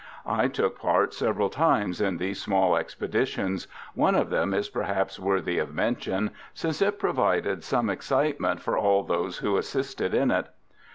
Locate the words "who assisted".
9.37-10.15